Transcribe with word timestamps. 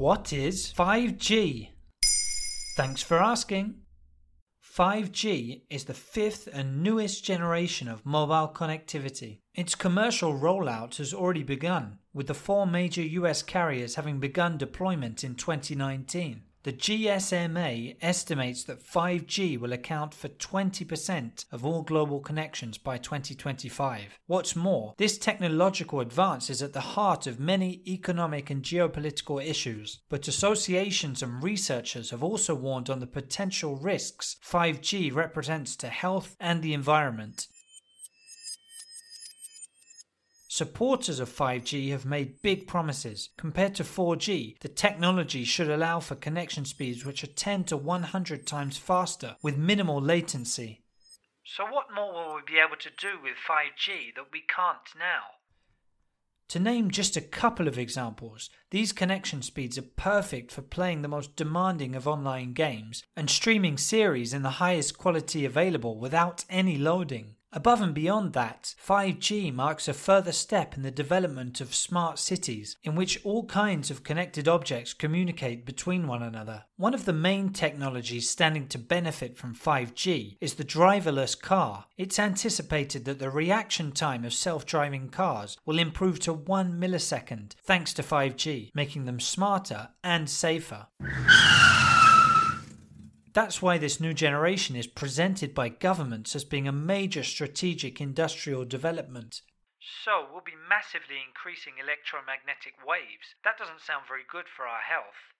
What 0.00 0.32
is 0.32 0.72
5G? 0.72 1.72
Thanks 2.74 3.02
for 3.02 3.18
asking. 3.18 3.82
5G 4.64 5.64
is 5.68 5.84
the 5.84 5.92
fifth 5.92 6.48
and 6.50 6.82
newest 6.82 7.22
generation 7.22 7.86
of 7.86 8.06
mobile 8.06 8.50
connectivity. 8.50 9.40
Its 9.54 9.74
commercial 9.74 10.32
rollout 10.32 10.96
has 10.96 11.12
already 11.12 11.42
begun, 11.42 11.98
with 12.14 12.28
the 12.28 12.32
four 12.32 12.66
major 12.66 13.02
US 13.02 13.42
carriers 13.42 13.96
having 13.96 14.20
begun 14.20 14.56
deployment 14.56 15.22
in 15.22 15.34
2019. 15.34 16.44
The 16.62 16.74
GSMA 16.74 17.96
estimates 18.02 18.64
that 18.64 18.84
5G 18.84 19.58
will 19.58 19.72
account 19.72 20.12
for 20.12 20.28
20% 20.28 21.46
of 21.50 21.64
all 21.64 21.80
global 21.80 22.20
connections 22.20 22.76
by 22.76 22.98
2025. 22.98 24.18
What's 24.26 24.54
more, 24.54 24.94
this 24.98 25.16
technological 25.16 26.00
advance 26.00 26.50
is 26.50 26.60
at 26.60 26.74
the 26.74 26.80
heart 26.80 27.26
of 27.26 27.40
many 27.40 27.80
economic 27.86 28.50
and 28.50 28.62
geopolitical 28.62 29.42
issues, 29.42 30.00
but 30.10 30.28
associations 30.28 31.22
and 31.22 31.42
researchers 31.42 32.10
have 32.10 32.22
also 32.22 32.54
warned 32.54 32.90
on 32.90 33.00
the 33.00 33.06
potential 33.06 33.76
risks 33.76 34.36
5G 34.44 35.14
represents 35.14 35.76
to 35.76 35.88
health 35.88 36.36
and 36.38 36.62
the 36.62 36.74
environment. 36.74 37.48
Supporters 40.60 41.20
of 41.20 41.30
5G 41.30 41.90
have 41.90 42.04
made 42.04 42.42
big 42.42 42.66
promises. 42.66 43.30
Compared 43.38 43.74
to 43.76 43.82
4G, 43.82 44.58
the 44.60 44.68
technology 44.68 45.42
should 45.42 45.70
allow 45.70 46.00
for 46.00 46.16
connection 46.16 46.66
speeds 46.66 47.02
which 47.02 47.24
are 47.24 47.28
10 47.28 47.64
to 47.64 47.78
100 47.78 48.46
times 48.46 48.76
faster 48.76 49.36
with 49.40 49.56
minimal 49.56 50.02
latency. 50.02 50.82
So, 51.46 51.64
what 51.64 51.86
more 51.94 52.12
will 52.12 52.34
we 52.34 52.42
be 52.46 52.58
able 52.58 52.76
to 52.76 52.90
do 52.90 53.22
with 53.22 53.36
5G 53.48 54.14
that 54.16 54.26
we 54.30 54.42
can't 54.54 54.76
now? 54.98 55.38
To 56.48 56.58
name 56.58 56.90
just 56.90 57.16
a 57.16 57.22
couple 57.22 57.66
of 57.66 57.78
examples, 57.78 58.50
these 58.70 58.92
connection 58.92 59.40
speeds 59.40 59.78
are 59.78 59.92
perfect 59.96 60.52
for 60.52 60.60
playing 60.60 61.00
the 61.00 61.08
most 61.08 61.36
demanding 61.36 61.94
of 61.94 62.06
online 62.06 62.52
games 62.52 63.02
and 63.16 63.30
streaming 63.30 63.78
series 63.78 64.34
in 64.34 64.42
the 64.42 64.60
highest 64.60 64.98
quality 64.98 65.46
available 65.46 65.98
without 65.98 66.44
any 66.50 66.76
loading. 66.76 67.36
Above 67.52 67.80
and 67.80 67.94
beyond 67.94 68.32
that, 68.32 68.76
5G 68.86 69.52
marks 69.52 69.88
a 69.88 69.92
further 69.92 70.30
step 70.30 70.76
in 70.76 70.82
the 70.82 70.90
development 70.92 71.60
of 71.60 71.74
smart 71.74 72.20
cities, 72.20 72.76
in 72.84 72.94
which 72.94 73.20
all 73.24 73.44
kinds 73.46 73.90
of 73.90 74.04
connected 74.04 74.46
objects 74.46 74.94
communicate 74.94 75.66
between 75.66 76.06
one 76.06 76.22
another. 76.22 76.64
One 76.76 76.94
of 76.94 77.06
the 77.06 77.12
main 77.12 77.50
technologies 77.50 78.30
standing 78.30 78.68
to 78.68 78.78
benefit 78.78 79.36
from 79.36 79.56
5G 79.56 80.36
is 80.40 80.54
the 80.54 80.64
driverless 80.64 81.40
car. 81.40 81.86
It's 81.98 82.20
anticipated 82.20 83.04
that 83.06 83.18
the 83.18 83.30
reaction 83.30 83.90
time 83.90 84.24
of 84.24 84.32
self 84.32 84.64
driving 84.64 85.08
cars 85.08 85.58
will 85.66 85.80
improve 85.80 86.20
to 86.20 86.32
1 86.32 86.80
millisecond 86.80 87.54
thanks 87.64 87.92
to 87.94 88.02
5G, 88.02 88.70
making 88.74 89.06
them 89.06 89.18
smarter 89.18 89.88
and 90.04 90.30
safer. 90.30 90.86
That's 93.32 93.62
why 93.62 93.78
this 93.78 94.00
new 94.00 94.12
generation 94.12 94.74
is 94.74 94.86
presented 94.86 95.54
by 95.54 95.68
governments 95.68 96.34
as 96.34 96.44
being 96.44 96.66
a 96.66 96.72
major 96.72 97.22
strategic 97.22 98.00
industrial 98.00 98.64
development. 98.64 99.42
So, 100.04 100.26
we'll 100.30 100.42
be 100.44 100.58
massively 100.68 101.16
increasing 101.26 101.74
electromagnetic 101.78 102.74
waves. 102.86 103.34
That 103.44 103.56
doesn't 103.58 103.80
sound 103.80 104.04
very 104.08 104.24
good 104.30 104.46
for 104.54 104.66
our 104.66 104.80
health. 104.80 105.30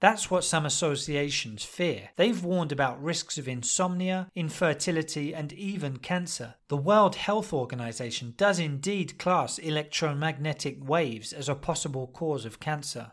That's 0.00 0.30
what 0.30 0.44
some 0.44 0.64
associations 0.64 1.62
fear. 1.62 2.10
They've 2.16 2.42
warned 2.42 2.72
about 2.72 3.02
risks 3.02 3.36
of 3.36 3.46
insomnia, 3.46 4.28
infertility, 4.34 5.34
and 5.34 5.52
even 5.52 5.98
cancer. 5.98 6.54
The 6.68 6.76
World 6.78 7.16
Health 7.16 7.52
Organization 7.52 8.32
does 8.38 8.58
indeed 8.58 9.18
class 9.18 9.58
electromagnetic 9.58 10.78
waves 10.88 11.34
as 11.34 11.50
a 11.50 11.54
possible 11.54 12.06
cause 12.06 12.46
of 12.46 12.60
cancer. 12.60 13.12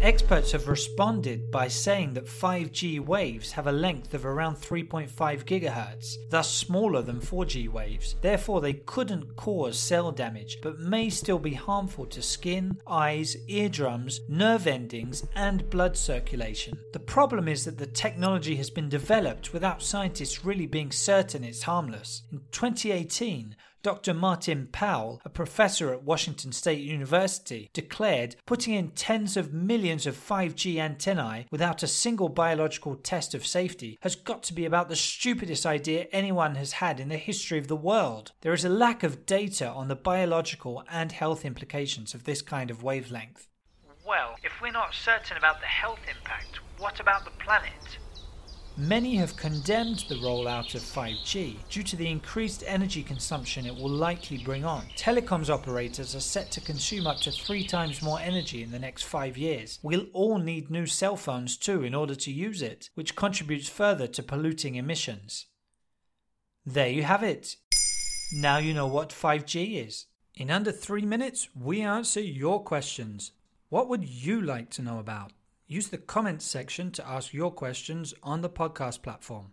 Experts 0.00 0.52
have 0.52 0.68
responded 0.68 1.50
by 1.50 1.66
saying 1.66 2.14
that 2.14 2.26
5G 2.26 3.00
waves 3.00 3.50
have 3.50 3.66
a 3.66 3.72
length 3.72 4.14
of 4.14 4.24
around 4.24 4.54
3.5 4.54 5.10
GHz, 5.10 6.30
thus 6.30 6.54
smaller 6.54 7.02
than 7.02 7.20
4G 7.20 7.68
waves. 7.68 8.14
Therefore, 8.22 8.60
they 8.60 8.74
couldn't 8.74 9.34
cause 9.34 9.76
cell 9.76 10.12
damage, 10.12 10.58
but 10.62 10.78
may 10.78 11.10
still 11.10 11.40
be 11.40 11.52
harmful 11.52 12.06
to 12.06 12.22
skin, 12.22 12.78
eyes, 12.86 13.36
eardrums, 13.48 14.20
nerve 14.28 14.68
endings, 14.68 15.26
and 15.34 15.68
blood 15.68 15.96
circulation. 15.96 16.78
The 16.92 17.00
problem 17.00 17.48
is 17.48 17.64
that 17.64 17.76
the 17.76 17.86
technology 17.86 18.54
has 18.54 18.70
been 18.70 18.88
developed 18.88 19.52
without 19.52 19.82
scientists 19.82 20.44
really 20.44 20.66
being 20.66 20.92
certain 20.92 21.42
it's 21.42 21.64
harmless. 21.64 22.22
In 22.30 22.40
2018, 22.52 23.56
Dr. 23.82 24.12
Martin 24.12 24.68
Pall, 24.72 25.20
a 25.24 25.28
professor 25.28 25.92
at 25.92 26.02
Washington 26.02 26.50
State 26.50 26.80
University, 26.80 27.70
declared 27.72 28.34
putting 28.44 28.74
in 28.74 28.90
tens 28.90 29.36
of 29.36 29.52
millions 29.52 30.04
of 30.04 30.16
5G 30.16 30.78
antennae 30.78 31.46
without 31.52 31.84
a 31.84 31.86
single 31.86 32.28
biological 32.28 32.96
test 32.96 33.34
of 33.34 33.46
safety 33.46 33.96
has 34.02 34.16
got 34.16 34.42
to 34.44 34.52
be 34.52 34.64
about 34.64 34.88
the 34.88 34.96
stupidest 34.96 35.64
idea 35.64 36.08
anyone 36.10 36.56
has 36.56 36.72
had 36.72 36.98
in 36.98 37.08
the 37.08 37.16
history 37.16 37.58
of 37.58 37.68
the 37.68 37.76
world. 37.76 38.32
There 38.40 38.52
is 38.52 38.64
a 38.64 38.68
lack 38.68 39.04
of 39.04 39.26
data 39.26 39.68
on 39.68 39.86
the 39.86 39.94
biological 39.96 40.82
and 40.90 41.12
health 41.12 41.44
implications 41.44 42.14
of 42.14 42.24
this 42.24 42.42
kind 42.42 42.72
of 42.72 42.82
wavelength. 42.82 43.46
Well, 44.04 44.36
if 44.42 44.60
we're 44.60 44.72
not 44.72 44.92
certain 44.92 45.36
about 45.36 45.60
the 45.60 45.66
health 45.66 46.00
impact, 46.08 46.58
what 46.78 46.98
about 46.98 47.24
the 47.24 47.30
planet? 47.30 47.98
Many 48.78 49.16
have 49.16 49.36
condemned 49.36 50.04
the 50.08 50.14
rollout 50.14 50.76
of 50.76 50.82
5G 50.82 51.56
due 51.68 51.82
to 51.82 51.96
the 51.96 52.06
increased 52.06 52.62
energy 52.64 53.02
consumption 53.02 53.66
it 53.66 53.74
will 53.74 53.90
likely 53.90 54.38
bring 54.38 54.64
on. 54.64 54.86
Telecoms 54.96 55.50
operators 55.50 56.14
are 56.14 56.20
set 56.20 56.52
to 56.52 56.60
consume 56.60 57.08
up 57.08 57.16
to 57.22 57.32
three 57.32 57.66
times 57.66 58.02
more 58.02 58.20
energy 58.20 58.62
in 58.62 58.70
the 58.70 58.78
next 58.78 59.02
five 59.02 59.36
years. 59.36 59.80
We'll 59.82 60.06
all 60.12 60.38
need 60.38 60.70
new 60.70 60.86
cell 60.86 61.16
phones 61.16 61.56
too 61.56 61.82
in 61.82 61.92
order 61.92 62.14
to 62.14 62.30
use 62.30 62.62
it, 62.62 62.90
which 62.94 63.16
contributes 63.16 63.68
further 63.68 64.06
to 64.06 64.22
polluting 64.22 64.76
emissions. 64.76 65.46
There 66.64 66.88
you 66.88 67.02
have 67.02 67.24
it. 67.24 67.56
Now 68.32 68.58
you 68.58 68.74
know 68.74 68.86
what 68.86 69.08
5G 69.08 69.84
is. 69.84 70.06
In 70.36 70.52
under 70.52 70.70
three 70.70 71.04
minutes, 71.04 71.48
we 71.52 71.80
answer 71.80 72.20
your 72.20 72.62
questions. 72.62 73.32
What 73.70 73.88
would 73.88 74.08
you 74.08 74.40
like 74.40 74.70
to 74.70 74.82
know 74.82 75.00
about? 75.00 75.32
Use 75.70 75.88
the 75.88 75.98
comments 75.98 76.46
section 76.46 76.90
to 76.92 77.06
ask 77.06 77.34
your 77.34 77.50
questions 77.50 78.14
on 78.22 78.40
the 78.40 78.48
podcast 78.48 79.02
platform. 79.02 79.52